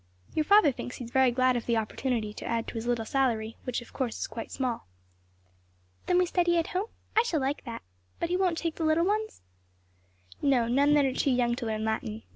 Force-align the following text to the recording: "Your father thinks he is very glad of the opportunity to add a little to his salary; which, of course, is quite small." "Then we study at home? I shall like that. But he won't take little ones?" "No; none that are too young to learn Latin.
"Your 0.33 0.45
father 0.45 0.71
thinks 0.71 0.95
he 0.95 1.05
is 1.05 1.11
very 1.11 1.29
glad 1.29 1.55
of 1.55 1.67
the 1.67 1.77
opportunity 1.77 2.33
to 2.33 2.45
add 2.45 2.63
a 2.63 2.73
little 2.73 2.95
to 2.95 3.01
his 3.03 3.09
salary; 3.09 3.57
which, 3.65 3.81
of 3.83 3.93
course, 3.93 4.17
is 4.17 4.25
quite 4.25 4.51
small." 4.51 4.87
"Then 6.07 6.17
we 6.17 6.25
study 6.25 6.57
at 6.57 6.69
home? 6.73 6.87
I 7.15 7.21
shall 7.21 7.39
like 7.39 7.63
that. 7.65 7.83
But 8.19 8.29
he 8.29 8.35
won't 8.35 8.57
take 8.57 8.79
little 8.79 9.05
ones?" 9.05 9.43
"No; 10.41 10.67
none 10.67 10.95
that 10.95 11.05
are 11.05 11.13
too 11.13 11.29
young 11.29 11.53
to 11.53 11.67
learn 11.67 11.85
Latin. 11.85 12.23